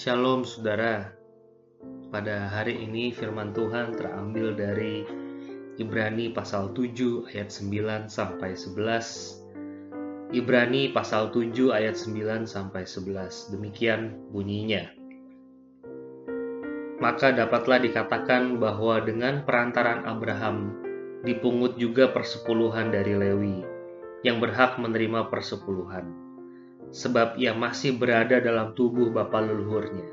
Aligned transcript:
Shalom 0.00 0.48
saudara. 0.48 1.12
Pada 2.08 2.48
hari 2.48 2.88
ini 2.88 3.12
firman 3.12 3.52
Tuhan 3.52 3.92
terambil 3.92 4.56
dari 4.56 5.04
Ibrani 5.76 6.32
pasal 6.32 6.72
7 6.72 7.28
ayat 7.28 7.52
9 7.52 8.08
sampai 8.08 8.56
11. 8.56 10.32
Ibrani 10.32 10.88
pasal 10.96 11.28
7 11.36 11.52
ayat 11.76 12.00
9 12.00 12.48
sampai 12.48 12.88
11. 12.88 13.52
Demikian 13.52 14.16
bunyinya. 14.32 14.88
Maka 16.96 17.36
dapatlah 17.36 17.84
dikatakan 17.84 18.56
bahwa 18.56 19.04
dengan 19.04 19.44
perantaran 19.44 20.08
Abraham 20.08 20.80
dipungut 21.28 21.76
juga 21.76 22.08
persepuluhan 22.08 22.88
dari 22.88 23.20
Lewi 23.20 23.68
yang 24.24 24.40
berhak 24.40 24.80
menerima 24.80 25.28
persepuluhan 25.28 26.29
sebab 26.88 27.36
ia 27.36 27.52
masih 27.52 28.00
berada 28.00 28.40
dalam 28.40 28.72
tubuh 28.72 29.12
bapa 29.12 29.44
leluhurnya. 29.44 30.08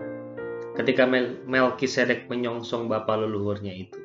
Ketika 0.77 1.09
Melkisedek 1.49 2.29
menyongsong 2.29 2.85
bapa 2.85 3.17
leluhurnya 3.17 3.73
itu. 3.73 3.97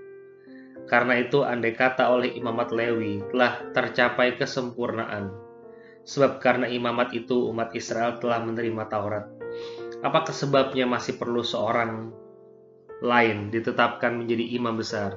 Karena 0.88 1.21
itu 1.21 1.45
andai 1.45 1.77
kata 1.77 2.09
oleh 2.09 2.33
imamat 2.37 2.73
Lewi 2.73 3.21
telah 3.29 3.61
tercapai 3.77 4.41
kesempurnaan. 4.41 5.30
Sebab 6.02 6.43
karena 6.43 6.66
imamat 6.66 7.15
itu 7.15 7.48
umat 7.52 7.77
Israel 7.77 8.19
telah 8.19 8.43
menerima 8.43 8.85
Taurat. 8.91 9.24
Apakah 10.02 10.35
sebabnya 10.35 10.88
masih 10.88 11.15
perlu 11.21 11.47
seorang 11.47 12.10
lain 13.05 13.55
ditetapkan 13.55 14.19
menjadi 14.19 14.59
imam 14.59 14.74
besar 14.74 15.15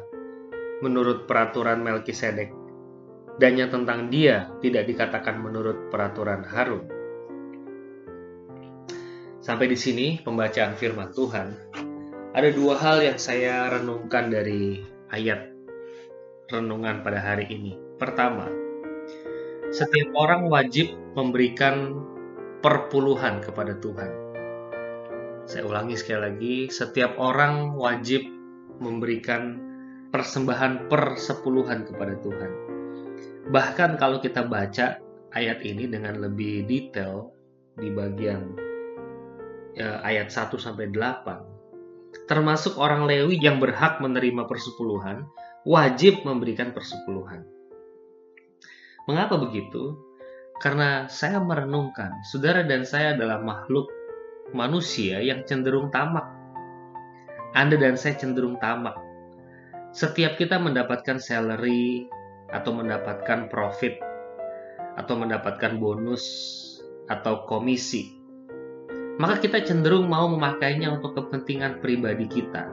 menurut 0.86 1.26
peraturan 1.26 1.82
Melkisedek? 1.82 2.54
Dan 3.36 3.60
yang 3.60 3.68
tentang 3.74 4.08
dia 4.08 4.48
tidak 4.64 4.88
dikatakan 4.88 5.42
menurut 5.42 5.90
peraturan 5.92 6.46
Harun. 6.48 6.95
Sampai 9.46 9.70
di 9.70 9.78
sini 9.78 10.18
pembacaan 10.26 10.74
firman 10.74 11.14
Tuhan. 11.14 11.54
Ada 12.34 12.50
dua 12.50 12.82
hal 12.82 13.06
yang 13.06 13.22
saya 13.22 13.70
renungkan 13.70 14.34
dari 14.34 14.82
ayat 15.14 15.54
renungan 16.50 17.06
pada 17.06 17.22
hari 17.22 17.46
ini. 17.54 17.78
Pertama, 18.02 18.50
setiap 19.70 20.10
orang 20.18 20.50
wajib 20.50 20.98
memberikan 21.14 21.94
perpuluhan 22.66 23.46
kepada 23.46 23.78
Tuhan. 23.78 24.12
Saya 25.46 25.62
ulangi 25.70 25.94
sekali 25.94 26.22
lagi, 26.26 26.56
setiap 26.74 27.14
orang 27.22 27.78
wajib 27.78 28.26
memberikan 28.82 29.62
persembahan 30.10 30.90
persepuluhan 30.90 31.86
kepada 31.86 32.18
Tuhan. 32.18 32.52
Bahkan 33.54 34.02
kalau 34.02 34.18
kita 34.26 34.42
baca 34.50 34.98
ayat 35.38 35.62
ini 35.62 35.86
dengan 35.86 36.18
lebih 36.18 36.66
detail 36.66 37.30
di 37.78 37.94
bagian 37.94 38.65
ya, 39.76 40.00
ayat 40.02 40.32
1 40.32 40.56
sampai 40.56 40.90
8 40.90 41.56
termasuk 42.26 42.80
orang 42.80 43.06
Lewi 43.06 43.38
yang 43.38 43.60
berhak 43.60 44.00
menerima 44.00 44.48
persepuluhan 44.48 45.28
wajib 45.68 46.24
memberikan 46.24 46.72
persepuluhan. 46.72 47.44
Mengapa 49.06 49.38
begitu? 49.38 50.00
Karena 50.58 51.06
saya 51.12 51.44
merenungkan, 51.44 52.24
saudara 52.32 52.64
dan 52.64 52.88
saya 52.88 53.14
adalah 53.14 53.44
makhluk 53.44 53.92
manusia 54.56 55.20
yang 55.20 55.44
cenderung 55.44 55.92
tamak. 55.92 56.26
Anda 57.54 57.76
dan 57.76 58.00
saya 58.00 58.16
cenderung 58.16 58.58
tamak. 58.58 58.96
Setiap 59.92 60.40
kita 60.40 60.58
mendapatkan 60.58 61.20
salary 61.20 62.08
atau 62.50 62.72
mendapatkan 62.72 63.52
profit 63.52 64.00
atau 64.96 65.16
mendapatkan 65.20 65.76
bonus 65.76 66.24
atau 67.12 67.44
komisi 67.48 68.25
maka 69.16 69.48
kita 69.48 69.64
cenderung 69.64 70.12
mau 70.12 70.28
memakainya 70.28 70.92
untuk 71.00 71.16
kepentingan 71.16 71.80
pribadi 71.80 72.28
kita. 72.28 72.68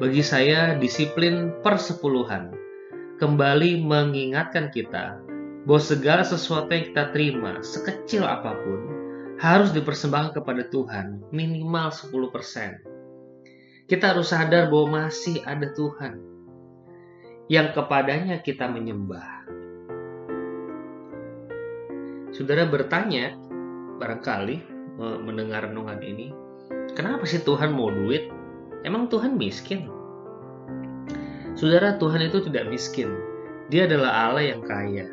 Bagi 0.00 0.24
saya, 0.24 0.74
disiplin 0.80 1.52
persepuluhan 1.60 2.56
kembali 3.20 3.84
mengingatkan 3.84 4.72
kita 4.72 5.20
bahwa 5.62 5.78
segala 5.78 6.26
sesuatu 6.26 6.72
yang 6.72 6.90
kita 6.90 7.14
terima, 7.14 7.62
sekecil 7.62 8.26
apa 8.26 8.56
pun, 8.66 8.80
harus 9.38 9.70
dipersembahkan 9.70 10.40
kepada 10.40 10.66
Tuhan 10.72 11.22
minimal 11.30 11.92
10%. 11.92 12.82
Kita 13.86 14.16
harus 14.16 14.32
sadar 14.32 14.72
bahwa 14.72 15.06
masih 15.06 15.44
ada 15.44 15.70
Tuhan 15.76 16.18
yang 17.52 17.70
kepadanya 17.76 18.40
kita 18.40 18.66
menyembah. 18.70 19.44
Saudara 22.32 22.64
bertanya, 22.64 23.36
barangkali 24.00 24.56
mendengar 25.00 25.66
renungan 25.66 25.98
ini, 26.04 26.30
kenapa 26.94 27.24
sih 27.24 27.40
Tuhan 27.42 27.72
mau 27.74 27.88
duit? 27.90 28.28
Emang 28.84 29.08
Tuhan 29.08 29.36
miskin? 29.38 29.88
Saudara, 31.52 32.00
Tuhan 32.00 32.32
itu 32.32 32.42
tidak 32.48 32.68
miskin. 32.72 33.12
Dia 33.68 33.86
adalah 33.86 34.30
Allah 34.30 34.52
yang 34.52 34.62
kaya. 34.64 35.06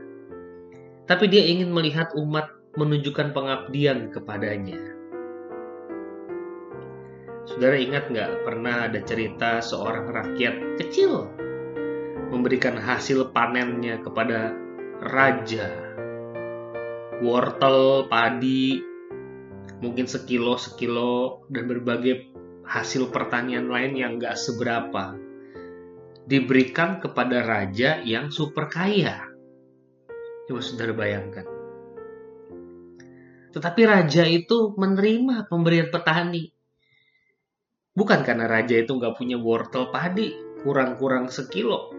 Tapi 1.06 1.26
dia 1.28 1.44
ingin 1.46 1.74
melihat 1.74 2.14
umat 2.16 2.50
menunjukkan 2.78 3.34
pengabdian 3.34 4.14
kepadanya. 4.14 4.78
Saudara 7.50 7.76
ingat 7.82 8.14
nggak 8.14 8.46
pernah 8.46 8.86
ada 8.86 9.02
cerita 9.02 9.58
seorang 9.58 10.14
rakyat 10.14 10.78
kecil 10.78 11.26
memberikan 12.30 12.78
hasil 12.78 13.34
panennya 13.34 13.98
kepada 14.06 14.54
raja 15.02 15.89
wortel, 17.20 18.08
padi, 18.08 18.80
mungkin 19.80 20.08
sekilo 20.08 20.60
sekilo 20.60 21.44
dan 21.48 21.68
berbagai 21.68 22.32
hasil 22.68 23.10
pertanian 23.10 23.72
lain 23.72 23.96
yang 23.96 24.20
gak 24.20 24.36
seberapa 24.38 25.16
diberikan 26.30 27.02
kepada 27.02 27.42
raja 27.42 28.06
yang 28.06 28.30
super 28.30 28.70
kaya. 28.70 29.26
Coba 30.46 30.62
saudara 30.62 30.94
bayangkan. 30.94 31.46
Tetapi 33.50 33.82
raja 33.90 34.30
itu 34.30 34.78
menerima 34.78 35.50
pemberian 35.50 35.90
petani. 35.90 36.54
Bukan 37.98 38.22
karena 38.22 38.46
raja 38.46 38.78
itu 38.78 38.94
nggak 38.94 39.18
punya 39.18 39.42
wortel 39.42 39.90
padi, 39.90 40.30
kurang-kurang 40.62 41.34
sekilo. 41.34 41.99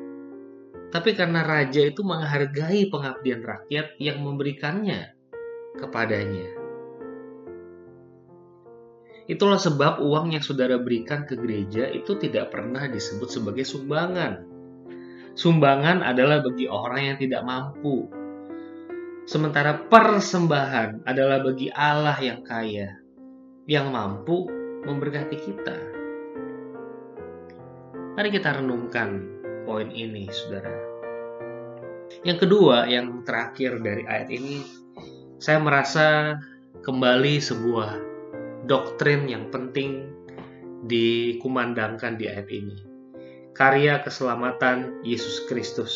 Tapi 0.91 1.15
karena 1.15 1.47
raja 1.47 1.87
itu 1.87 2.03
menghargai 2.03 2.91
pengabdian 2.91 3.47
rakyat 3.47 3.95
yang 4.03 4.27
memberikannya 4.27 5.15
kepadanya. 5.79 6.51
Itulah 9.31 9.63
sebab 9.63 10.03
uang 10.03 10.35
yang 10.35 10.43
saudara 10.43 10.75
berikan 10.83 11.23
ke 11.23 11.39
gereja 11.39 11.87
itu 11.87 12.19
tidak 12.19 12.51
pernah 12.51 12.91
disebut 12.91 13.31
sebagai 13.31 13.63
sumbangan. 13.63 14.43
Sumbangan 15.39 16.03
adalah 16.03 16.43
bagi 16.43 16.67
orang 16.67 17.15
yang 17.15 17.19
tidak 17.23 17.47
mampu. 17.47 18.11
Sementara 19.31 19.87
persembahan 19.87 21.07
adalah 21.07 21.47
bagi 21.47 21.71
Allah 21.71 22.19
yang 22.19 22.43
kaya, 22.43 22.99
yang 23.71 23.95
mampu 23.95 24.51
memberkati 24.83 25.37
kita. 25.39 25.79
Mari 28.19 28.29
kita 28.35 28.59
renungkan 28.59 29.40
poin 29.71 29.87
ini, 29.95 30.27
saudara. 30.27 30.75
Yang 32.27 32.43
kedua, 32.43 32.91
yang 32.91 33.23
terakhir 33.23 33.79
dari 33.79 34.03
ayat 34.03 34.27
ini, 34.35 34.67
saya 35.39 35.63
merasa 35.63 36.35
kembali 36.83 37.39
sebuah 37.39 37.91
doktrin 38.67 39.31
yang 39.31 39.47
penting 39.55 40.11
dikumandangkan 40.91 42.19
di 42.19 42.27
ayat 42.27 42.51
ini. 42.51 42.83
Karya 43.55 44.03
keselamatan 44.03 45.07
Yesus 45.07 45.47
Kristus 45.47 45.95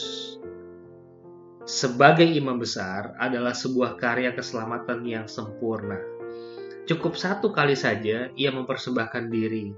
sebagai 1.64 2.28
imam 2.28 2.60
besar 2.60 3.16
adalah 3.16 3.56
sebuah 3.56 3.96
karya 3.98 4.36
keselamatan 4.36 5.02
yang 5.02 5.26
sempurna. 5.26 5.98
Cukup 6.84 7.16
satu 7.16 7.50
kali 7.50 7.72
saja 7.72 8.28
ia 8.36 8.50
mempersembahkan 8.52 9.32
diri, 9.32 9.72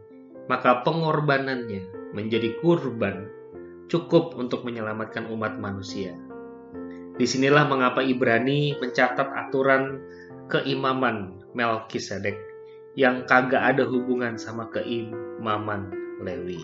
maka 0.51 0.83
pengorbanannya 0.83 2.11
menjadi 2.11 2.59
kurban 2.59 3.36
cukup 3.87 4.35
untuk 4.35 4.67
menyelamatkan 4.67 5.31
umat 5.31 5.59
manusia. 5.59 6.15
Di 7.17 7.25
sinilah 7.25 7.65
mengapa 7.65 8.05
Ibrani 8.05 8.77
mencatat 8.77 9.33
aturan 9.33 10.03
keimaman 10.53 11.41
Melkisedek 11.57 12.37
yang 12.93 13.25
kagak 13.25 13.65
ada 13.65 13.89
hubungan 13.89 14.37
sama 14.37 14.69
keimaman 14.69 15.89
Lewi. 16.21 16.61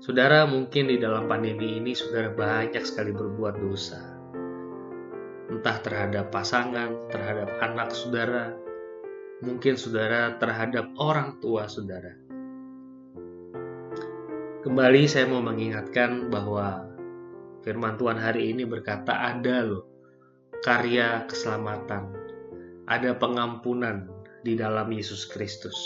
Saudara 0.00 0.48
mungkin 0.48 0.90
di 0.90 0.96
dalam 0.98 1.30
pandemi 1.30 1.78
ini 1.78 1.94
saudara 1.94 2.32
banyak 2.34 2.82
sekali 2.82 3.14
berbuat 3.14 3.62
dosa. 3.62 4.00
Entah 5.50 5.76
terhadap 5.82 6.32
pasangan, 6.34 7.10
terhadap 7.12 7.52
anak 7.62 7.92
saudara, 7.94 8.54
mungkin 9.44 9.76
saudara 9.78 10.34
terhadap 10.40 10.90
orang 10.98 11.38
tua 11.38 11.68
saudara 11.70 12.29
Kembali 14.60 15.08
saya 15.08 15.24
mau 15.24 15.40
mengingatkan 15.40 16.28
bahwa 16.28 16.84
firman 17.64 17.96
Tuhan 17.96 18.20
hari 18.20 18.52
ini 18.52 18.68
berkata 18.68 19.16
ada 19.16 19.64
loh 19.64 19.88
karya 20.60 21.24
keselamatan, 21.24 22.12
ada 22.84 23.16
pengampunan, 23.16 24.20
di 24.40 24.56
dalam 24.56 24.88
Yesus 24.88 25.28
Kristus. 25.28 25.76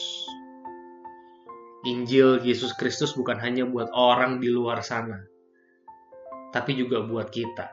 Injil 1.84 2.40
Yesus 2.40 2.72
Kristus 2.78 3.12
bukan 3.12 3.36
hanya 3.36 3.68
buat 3.68 3.92
orang 3.92 4.40
di 4.40 4.48
luar 4.48 4.80
sana, 4.80 5.20
tapi 6.54 6.78
juga 6.78 7.04
buat 7.04 7.28
kita. 7.28 7.68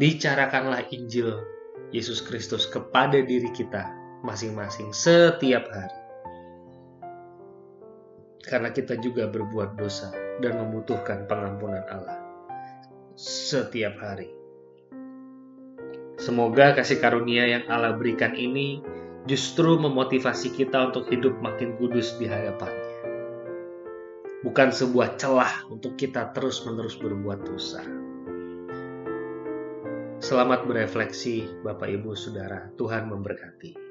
Bicarakanlah 0.00 0.88
Injil 0.90 1.38
Yesus 1.92 2.24
Kristus 2.24 2.64
kepada 2.66 3.20
diri 3.20 3.50
kita 3.52 3.92
masing-masing 4.24 4.90
setiap 4.90 5.68
hari. 5.68 6.03
Karena 8.44 8.68
kita 8.70 9.00
juga 9.00 9.24
berbuat 9.26 9.80
dosa 9.80 10.12
dan 10.44 10.60
membutuhkan 10.60 11.24
pengampunan 11.24 11.84
Allah 11.88 12.20
setiap 13.14 13.96
hari. 14.02 14.28
Semoga 16.18 16.74
kasih 16.74 16.98
karunia 16.98 17.46
yang 17.46 17.64
Allah 17.70 17.94
berikan 17.94 18.34
ini 18.34 18.82
justru 19.24 19.76
memotivasi 19.80 20.52
kita 20.52 20.92
untuk 20.92 21.08
hidup 21.08 21.40
makin 21.40 21.76
kudus 21.80 22.16
di 22.20 22.28
hadapannya. 22.28 22.92
Bukan 24.44 24.76
sebuah 24.76 25.16
celah 25.16 25.64
untuk 25.72 25.96
kita 25.96 26.36
terus-menerus 26.36 27.00
berbuat 27.00 27.48
dosa. 27.48 27.80
Selamat 30.20 30.68
berefleksi, 30.68 31.64
Bapak, 31.64 31.88
Ibu, 31.88 32.12
Saudara. 32.16 32.68
Tuhan 32.76 33.08
memberkati. 33.08 33.83